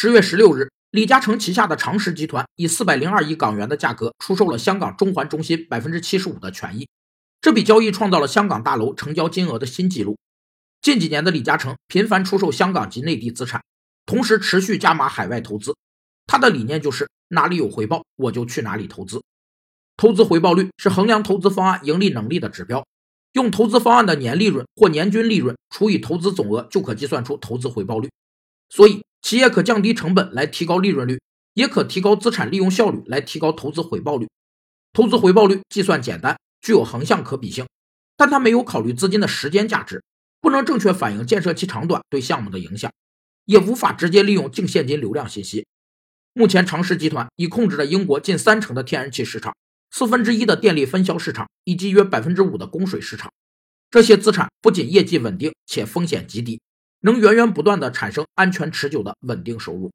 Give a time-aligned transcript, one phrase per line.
[0.00, 6.86] 十月十六日，李嘉诚旗下的长实集团以四百零二亿港元的价格出售了香港中环中心百分之七十五的权益，
[7.40, 10.16] 这笔交易创造了香港大楼成交金额的新纪录。
[10.80, 13.60] 近几年的李嘉诚频繁出售香港及内地资产，
[14.06, 15.74] 同时持续加码海外投资。
[16.28, 19.20] 他的理念就是哪里有回报，我就去哪里投资。
[19.96, 22.86] 投资回报率是衡量投资方案盈利能力的指标，
[23.32, 28.08] 用投资方案的年利润或年均利润除以投资总额，就可计算出投资回报率。
[28.68, 29.02] 所以。
[29.22, 31.20] 企业可降低成本来提高利润率，
[31.54, 34.28] 也可提高资产利用效率来提高投资回报率。
[34.92, 37.66] 投资回报率计算简单，具有横向可比性，
[38.16, 40.02] 但它没有考虑资金的时间价值，
[40.40, 42.90] 不能正确反映建设期长短对项目的影响，
[43.44, 45.66] 也无法直接利用净现金流量信息。
[46.32, 49.54] 目前，长实集团已控制着英国近三成的天然气市场，
[49.90, 53.30] 四分之一的电力分销市场，以及约百分之五的供水市场。
[53.90, 56.60] 这些资产不仅业绩稳定，且风险极低。
[57.00, 59.92] 能源源不断的产生安全持久的稳定收入。